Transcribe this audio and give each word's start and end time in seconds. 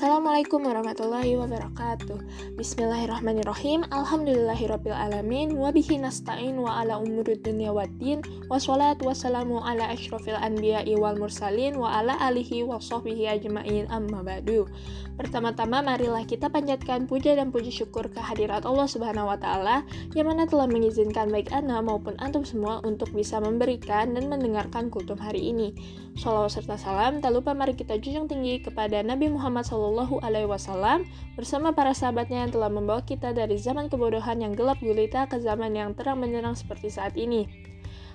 Assalamualaikum 0.00 0.64
warahmatullahi 0.64 1.36
wabarakatuh. 1.36 2.24
Bismillahirrahmanirrahim. 2.56 3.84
Alhamdulillahirabbil 3.92 4.96
alamin 4.96 5.52
Wabihi 5.52 6.00
nasta'in 6.00 6.56
wa 6.56 6.80
ala 6.80 6.96
umurid 7.04 7.44
dunia 7.44 7.68
waddin 7.68 8.24
Wassalatu 8.48 9.12
wassalamu 9.12 9.60
ala 9.60 9.92
ashrafil 9.92 10.40
anbiya'i 10.40 10.96
wal 10.96 11.20
mursalin 11.20 11.76
Wa 11.76 12.00
ala 12.00 12.16
alihi 12.16 12.64
wa 12.64 12.80
sahbihi 12.80 13.28
ajma'in. 13.44 13.92
Amma 13.92 14.24
ba'du. 14.24 14.64
Pertama-tama 15.20 15.84
marilah 15.84 16.24
kita 16.24 16.48
panjatkan 16.48 17.04
puja 17.04 17.36
dan 17.36 17.52
puji 17.52 17.68
syukur 17.68 18.08
kehadirat 18.08 18.64
Allah 18.64 18.88
subhanahu 18.88 19.28
wa 19.28 19.36
ta'ala 19.36 19.84
Yang 20.16 20.26
mana 20.32 20.48
telah 20.48 20.64
mengizinkan 20.64 21.28
baik 21.28 21.52
Ana 21.52 21.84
maupun 21.84 22.16
Antum 22.24 22.40
semua 22.40 22.80
Untuk 22.88 23.12
bisa 23.12 23.36
memberikan 23.36 24.16
dan 24.16 24.32
mendengarkan 24.32 24.88
kultum 24.88 25.20
hari 25.20 25.52
ini. 25.52 25.76
Salawat 26.16 26.56
serta 26.56 26.80
salam 26.80 27.20
Tak 27.20 27.36
lupa 27.36 27.52
mari 27.52 27.76
kita 27.76 28.00
junjung 28.00 28.32
tinggi 28.32 28.64
kepada 28.64 29.04
Nabi 29.04 29.28
Muhammad 29.28 29.68
SAW 29.68 29.89
Shallallahu 29.90 30.22
Alaihi 30.22 30.46
Wasallam 30.46 31.02
bersama 31.34 31.74
para 31.74 31.90
sahabatnya 31.90 32.46
yang 32.46 32.54
telah 32.54 32.70
membawa 32.70 33.02
kita 33.02 33.34
dari 33.34 33.58
zaman 33.58 33.90
kebodohan 33.90 34.38
yang 34.38 34.54
gelap 34.54 34.78
gulita 34.78 35.26
ke 35.26 35.42
zaman 35.42 35.74
yang 35.74 35.98
terang 35.98 36.22
benderang 36.22 36.54
seperti 36.54 36.94
saat 36.94 37.18
ini. 37.18 37.50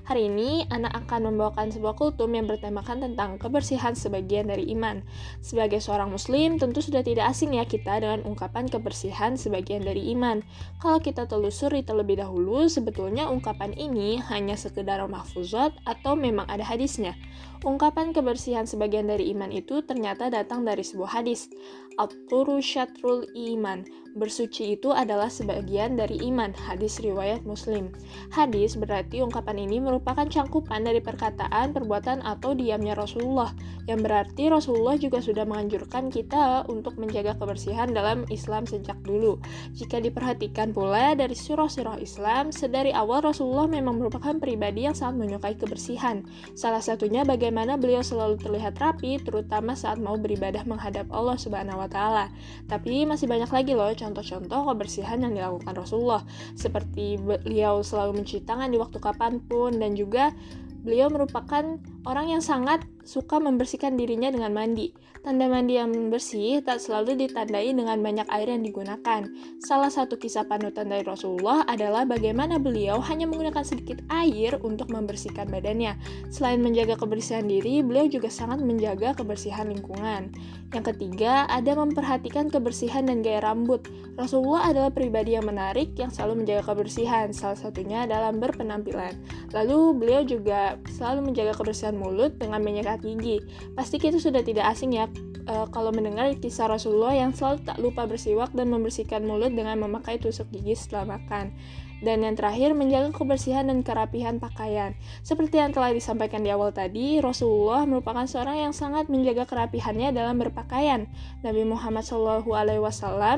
Hari 0.06 0.30
ini, 0.30 0.70
anak 0.70 0.94
akan 1.10 1.34
membawakan 1.34 1.74
sebuah 1.74 1.98
kultum 1.98 2.38
yang 2.38 2.46
bertemakan 2.46 3.02
tentang 3.02 3.42
kebersihan 3.42 3.98
sebagian 3.98 4.46
dari 4.46 4.70
iman. 4.78 5.02
Sebagai 5.42 5.82
seorang 5.82 6.14
muslim, 6.14 6.62
tentu 6.62 6.78
sudah 6.78 7.02
tidak 7.02 7.26
asing 7.34 7.58
ya 7.58 7.66
kita 7.66 7.98
dengan 7.98 8.22
ungkapan 8.22 8.70
kebersihan 8.70 9.34
sebagian 9.34 9.82
dari 9.82 10.14
iman. 10.14 10.46
Kalau 10.78 11.02
kita 11.02 11.26
telusuri 11.26 11.82
terlebih 11.82 12.22
dahulu, 12.22 12.70
sebetulnya 12.70 13.34
ungkapan 13.34 13.74
ini 13.74 14.22
hanya 14.30 14.54
sekedar 14.54 15.02
mahfuzat 15.10 15.74
atau 15.90 16.14
memang 16.14 16.46
ada 16.54 16.62
hadisnya. 16.62 17.18
Ungkapan 17.66 18.14
kebersihan 18.14 18.70
sebagian 18.70 19.10
dari 19.10 19.34
iman 19.34 19.50
itu 19.50 19.82
ternyata 19.82 20.30
datang 20.30 20.62
dari 20.62 20.86
sebuah 20.86 21.18
hadis. 21.18 21.50
At-turu 21.98 22.62
syatrul 22.62 23.26
iman. 23.34 23.82
Bersuci 24.14 24.78
itu 24.78 24.94
adalah 24.94 25.34
sebagian 25.34 25.98
dari 25.98 26.22
iman. 26.30 26.54
Hadis 26.54 27.02
riwayat 27.02 27.42
Muslim. 27.42 27.90
Hadis 28.30 28.78
berarti 28.78 29.26
ungkapan 29.26 29.66
ini 29.66 29.82
merupakan 29.82 29.95
cangkupan 30.04 30.84
dari 30.84 31.00
perkataan, 31.00 31.72
perbuatan 31.72 32.26
atau 32.26 32.58
diamnya 32.58 32.98
Rasulullah. 32.98 33.54
Yang 33.86 34.00
berarti 34.02 34.44
Rasulullah 34.50 34.98
juga 34.98 35.22
sudah 35.22 35.46
menganjurkan 35.46 36.10
kita 36.10 36.66
untuk 36.66 36.98
menjaga 36.98 37.38
kebersihan 37.38 37.94
dalam 37.94 38.26
Islam 38.34 38.66
sejak 38.66 38.98
dulu. 39.06 39.38
Jika 39.78 40.02
diperhatikan 40.02 40.74
pula 40.74 41.14
dari 41.14 41.38
surah-surah 41.38 42.02
Islam, 42.02 42.50
sedari 42.50 42.90
awal 42.90 43.22
Rasulullah 43.22 43.70
memang 43.70 44.02
merupakan 44.02 44.34
pribadi 44.42 44.90
yang 44.90 44.98
sangat 44.98 45.22
menyukai 45.22 45.54
kebersihan. 45.54 46.26
Salah 46.58 46.82
satunya 46.82 47.22
bagaimana 47.22 47.78
beliau 47.78 48.02
selalu 48.02 48.42
terlihat 48.42 48.82
rapi, 48.82 49.22
terutama 49.22 49.78
saat 49.78 50.02
mau 50.02 50.18
beribadah 50.18 50.66
menghadap 50.66 51.06
Allah 51.14 51.38
Subhanahu 51.38 51.78
wa 51.78 51.90
Ta'ala. 51.92 52.34
Tapi 52.66 53.06
masih 53.06 53.30
banyak 53.30 53.54
lagi 53.54 53.78
loh 53.78 53.94
contoh-contoh 53.94 54.74
kebersihan 54.74 55.22
yang 55.22 55.38
dilakukan 55.38 55.78
Rasulullah, 55.78 56.26
seperti 56.58 57.22
beliau 57.22 57.86
selalu 57.86 58.22
mencuci 58.22 58.42
tangan 58.48 58.74
di 58.74 58.82
waktu 58.82 58.98
kapan 58.98 59.38
pun, 59.46 59.78
dan 59.86 59.94
juga 59.94 60.34
beliau 60.82 61.14
merupakan 61.14 61.78
orang 62.06 62.38
yang 62.38 62.42
sangat 62.42 62.86
suka 63.06 63.38
membersihkan 63.38 63.98
dirinya 63.98 64.34
dengan 64.34 64.54
mandi. 64.54 64.94
Tanda 65.26 65.50
mandi 65.50 65.82
yang 65.82 66.14
bersih 66.14 66.62
tak 66.62 66.78
selalu 66.78 67.26
ditandai 67.26 67.74
dengan 67.74 67.98
banyak 67.98 68.30
air 68.30 68.46
yang 68.46 68.62
digunakan. 68.62 69.26
Salah 69.58 69.90
satu 69.90 70.22
kisah 70.22 70.46
panutan 70.46 70.86
dari 70.86 71.02
Rasulullah 71.02 71.66
adalah 71.66 72.06
bagaimana 72.06 72.62
beliau 72.62 73.02
hanya 73.02 73.26
menggunakan 73.26 73.66
sedikit 73.66 74.06
air 74.14 74.62
untuk 74.62 74.94
membersihkan 74.94 75.50
badannya. 75.50 75.98
Selain 76.30 76.62
menjaga 76.62 76.94
kebersihan 77.02 77.50
diri, 77.50 77.82
beliau 77.82 78.06
juga 78.06 78.30
sangat 78.30 78.62
menjaga 78.62 79.18
kebersihan 79.18 79.66
lingkungan. 79.66 80.30
Yang 80.70 80.94
ketiga, 80.94 81.50
ada 81.50 81.74
memperhatikan 81.74 82.54
kebersihan 82.54 83.10
dan 83.10 83.26
gaya 83.26 83.42
rambut. 83.42 83.82
Rasulullah 84.22 84.70
adalah 84.70 84.94
pribadi 84.94 85.34
yang 85.34 85.50
menarik 85.50 85.98
yang 85.98 86.14
selalu 86.14 86.46
menjaga 86.46 86.70
kebersihan, 86.70 87.34
salah 87.34 87.58
satunya 87.58 88.06
dalam 88.06 88.38
berpenampilan. 88.38 89.18
Lalu 89.58 89.80
beliau 89.98 90.22
juga 90.22 90.78
selalu 90.94 91.34
menjaga 91.34 91.58
kebersihan 91.58 91.95
mulut 91.96 92.36
dengan 92.38 92.62
menyikat 92.62 93.02
gigi. 93.02 93.42
Pasti 93.74 93.98
kita 93.98 94.20
sudah 94.20 94.44
tidak 94.44 94.70
asing 94.72 94.96
ya 94.96 95.10
uh, 95.48 95.68
kalau 95.70 95.94
mendengar 95.94 96.30
kisah 96.38 96.70
Rasulullah 96.70 97.16
yang 97.16 97.32
selalu 97.32 97.58
tak 97.66 97.78
lupa 97.82 98.06
bersiwak 98.06 98.52
dan 98.54 98.70
membersihkan 98.70 99.24
mulut 99.24 99.54
dengan 99.54 99.80
memakai 99.82 100.20
tusuk 100.20 100.50
gigi 100.52 100.76
setelah 100.76 101.18
makan. 101.18 101.56
Dan 102.04 102.28
yang 102.28 102.36
terakhir, 102.36 102.76
menjaga 102.76 103.16
kebersihan 103.16 103.72
dan 103.72 103.80
kerapihan 103.80 104.36
pakaian. 104.36 104.94
Seperti 105.24 105.64
yang 105.64 105.72
telah 105.72 105.96
disampaikan 105.96 106.44
di 106.44 106.52
awal 106.52 106.76
tadi, 106.76 107.24
Rasulullah 107.24 107.88
merupakan 107.88 108.28
seorang 108.28 108.68
yang 108.68 108.74
sangat 108.76 109.08
menjaga 109.08 109.48
kerapihannya 109.48 110.12
dalam 110.12 110.36
berpakaian. 110.36 111.08
Nabi 111.40 111.64
Muhammad 111.64 112.04
SAW 112.04 112.44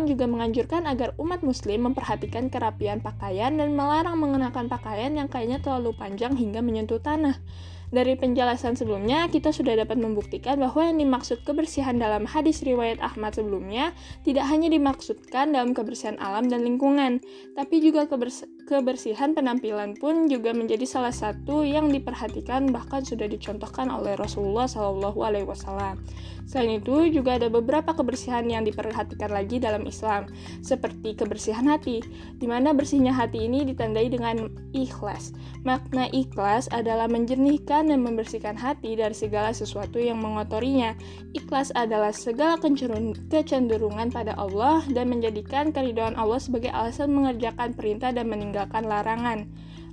juga 0.09 0.25
menganjurkan 0.25 0.89
agar 0.89 1.13
umat 1.21 1.45
muslim 1.45 1.93
memperhatikan 1.93 2.49
kerapihan 2.49 2.97
pakaian 2.97 3.53
dan 3.53 3.77
melarang 3.77 4.17
mengenakan 4.17 4.65
pakaian 4.67 5.13
yang 5.13 5.29
kayaknya 5.29 5.61
terlalu 5.61 5.93
panjang 5.93 6.33
hingga 6.33 6.65
menyentuh 6.65 6.97
tanah. 6.97 7.37
Dari 7.87 8.19
penjelasan 8.19 8.75
sebelumnya, 8.75 9.31
kita 9.31 9.55
sudah 9.55 9.79
dapat 9.79 9.95
membuktikan 9.95 10.59
bahwa 10.59 10.91
yang 10.91 10.99
dimaksud 10.99 11.47
kebersihan 11.47 11.95
dalam 11.95 12.27
hadis 12.27 12.59
riwayat 12.59 12.99
Ahmad 12.99 13.39
sebelumnya 13.39 13.95
tidak 14.27 14.43
hanya 14.51 14.67
dimaksudkan 14.67 15.55
dalam 15.55 15.71
kebersihan 15.71 16.19
alam 16.19 16.51
dan 16.51 16.67
lingkungan, 16.67 17.23
tapi 17.55 17.79
juga 17.79 18.03
kebers 18.11 18.43
kebersihan 18.67 19.31
penampilan 19.31 19.95
pun 19.95 20.27
juga 20.27 20.51
menjadi 20.51 20.83
salah 20.83 21.15
satu 21.15 21.63
yang 21.63 21.87
diperhatikan 21.87 22.67
bahkan 22.75 23.07
sudah 23.07 23.23
dicontohkan 23.23 23.87
oleh 23.87 24.19
Rasulullah 24.19 24.67
Shallallahu 24.67 25.23
Alaihi 25.23 25.47
Wasallam. 25.47 26.03
Selain 26.47 26.79
itu, 26.79 27.11
juga 27.11 27.35
ada 27.35 27.51
beberapa 27.51 27.91
kebersihan 27.91 28.47
yang 28.47 28.63
diperhatikan 28.63 29.31
lagi 29.31 29.59
dalam 29.59 29.83
Islam, 29.83 30.31
seperti 30.63 31.11
kebersihan 31.11 31.67
hati, 31.67 31.99
di 32.39 32.47
mana 32.47 32.71
bersihnya 32.71 33.11
hati 33.11 33.51
ini 33.51 33.67
ditandai 33.67 34.07
dengan 34.07 34.47
ikhlas. 34.71 35.35
Makna 35.67 36.07
ikhlas 36.15 36.71
adalah 36.71 37.11
menjernihkan 37.11 37.76
dan 37.85 38.01
membersihkan 38.01 38.57
hati 38.57 38.97
dari 38.97 39.13
segala 39.13 39.53
sesuatu 39.53 40.01
yang 40.01 40.17
mengotorinya. 40.17 40.97
Ikhlas 41.37 41.69
adalah 41.77 42.09
segala 42.09 42.57
kecenderungan 43.29 44.09
pada 44.09 44.33
Allah 44.33 44.81
dan 44.89 45.13
menjadikan 45.13 45.69
keridhaan 45.69 46.17
Allah 46.17 46.41
sebagai 46.41 46.73
alasan 46.73 47.13
mengerjakan 47.13 47.77
perintah 47.77 48.09
dan 48.09 48.25
meninggalkan 48.25 48.89
larangan. 48.89 49.45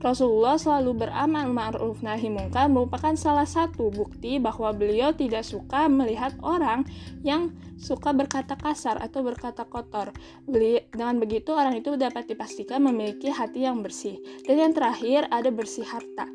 Rasulullah 0.05 0.61
selalu 0.61 1.09
beramal 1.09 1.49
ma'ruf 1.49 2.05
nahi 2.05 2.29
mungkar 2.29 2.69
merupakan 2.69 3.17
salah 3.17 3.49
satu 3.49 3.89
bukti 3.89 4.37
bahwa 4.37 4.69
beliau 4.77 5.17
tidak 5.17 5.49
suka 5.49 5.89
melihat 5.89 6.37
orang 6.45 6.85
yang 7.25 7.57
suka 7.81 8.13
berkata 8.13 8.53
kasar 8.53 9.01
atau 9.01 9.25
berkata 9.25 9.65
kotor. 9.65 10.13
Dengan 10.45 11.17
begitu 11.17 11.57
orang 11.57 11.81
itu 11.81 11.97
dapat 11.97 12.29
dipastikan 12.29 12.85
memiliki 12.85 13.33
hati 13.33 13.65
yang 13.65 13.81
bersih. 13.81 14.21
Dan 14.45 14.61
yang 14.61 14.73
terakhir 14.77 15.25
ada 15.33 15.49
bersih 15.49 15.89
harta. 15.89 16.29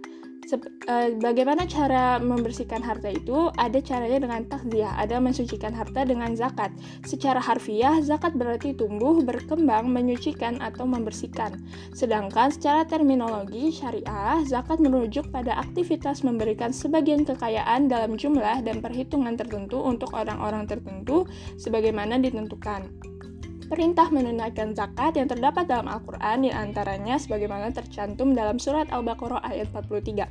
Eh, 0.49 1.13
bagaimana 1.21 1.69
cara 1.69 2.17
membersihkan 2.17 2.81
harta 2.81 3.13
itu? 3.13 3.53
Ada 3.53 3.85
caranya 3.85 4.17
dengan 4.17 4.41
takziah, 4.49 4.97
ada 4.97 5.21
mensucikan 5.21 5.69
harta 5.69 6.01
dengan 6.01 6.33
zakat. 6.33 6.73
Secara 7.05 7.37
harfiah, 7.37 8.01
zakat 8.01 8.33
berarti 8.33 8.73
tumbuh, 8.73 9.21
berkembang, 9.21 9.93
menyucikan 9.93 10.57
atau 10.57 10.89
membersihkan. 10.89 11.61
Sedangkan 11.93 12.49
secara 12.49 12.81
terminologi 12.89 13.69
syariah, 13.69 14.41
zakat 14.49 14.81
merujuk 14.81 15.29
pada 15.29 15.53
aktivitas 15.61 16.25
memberikan 16.25 16.73
sebagian 16.73 17.21
kekayaan 17.29 17.85
dalam 17.85 18.17
jumlah 18.17 18.65
dan 18.65 18.81
perhitungan 18.81 19.37
tertentu 19.37 19.77
untuk 19.77 20.09
orang-orang 20.17 20.65
tertentu 20.65 21.29
sebagaimana 21.61 22.17
ditentukan 22.17 22.89
perintah 23.69 24.09
menunaikan 24.09 24.73
zakat 24.73 25.13
yang 25.13 25.29
terdapat 25.29 25.69
dalam 25.69 25.85
Al-Quran 25.85 26.41
di 26.41 26.49
antaranya 26.49 27.21
sebagaimana 27.21 27.69
tercantum 27.69 28.33
dalam 28.33 28.57
surat 28.57 28.89
Al-Baqarah 28.89 29.45
ayat 29.45 29.69
43. 29.69 30.25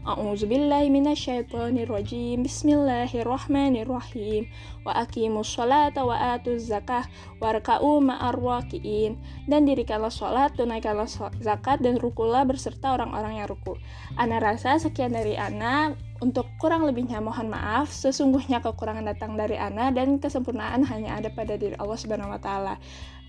A'udzubillahi 0.00 0.88
minasyaitonirrajim. 0.90 2.42
Bismillahirrahmanirrahim. 2.42 4.50
Wa 4.82 5.06
aqimus 5.06 5.46
sholata 5.46 6.02
wa 6.02 6.34
atuz 6.34 6.66
zakah 6.66 7.06
warka'u 7.38 8.02
ma'ar 8.02 8.34
waqi'in. 8.34 9.14
Dan 9.46 9.70
dirikanlah 9.70 10.10
sholat, 10.10 10.58
tunaikanlah 10.58 11.06
zakat 11.38 11.78
dan 11.84 12.00
rukulah 12.00 12.42
berserta 12.42 12.98
orang-orang 12.98 13.38
yang 13.38 13.46
ruku. 13.46 13.78
Ana 14.18 14.42
rasa 14.42 14.82
sekian 14.82 15.14
dari 15.14 15.38
Ana. 15.38 16.09
Untuk 16.20 16.44
kurang 16.60 16.84
lebihnya 16.84 17.16
mohon 17.24 17.48
maaf, 17.48 17.88
sesungguhnya 17.88 18.60
kekurangan 18.60 19.08
datang 19.08 19.40
dari 19.40 19.56
Ana 19.56 19.88
dan 19.88 20.20
kesempurnaan 20.20 20.84
hanya 20.84 21.16
ada 21.16 21.32
pada 21.32 21.56
diri 21.56 21.72
Allah 21.80 21.96
Subhanahu 21.96 22.36
wa 22.36 22.40
taala. 22.40 22.74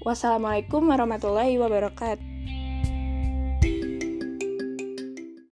Wassalamualaikum 0.03 0.83
warahmatullahi 0.91 1.55
wabarakatuh. 1.55 2.60